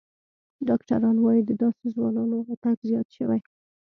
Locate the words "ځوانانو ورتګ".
1.95-2.77